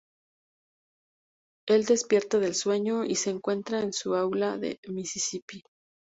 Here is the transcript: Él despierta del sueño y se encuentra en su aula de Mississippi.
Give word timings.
Él 1.69 1.85
despierta 1.85 2.39
del 2.39 2.55
sueño 2.55 3.05
y 3.05 3.13
se 3.13 3.29
encuentra 3.29 3.83
en 3.83 3.93
su 3.93 4.15
aula 4.15 4.57
de 4.57 4.79
Mississippi. 4.87 5.61